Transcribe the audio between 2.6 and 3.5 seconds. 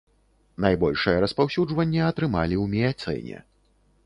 ў міяцэне.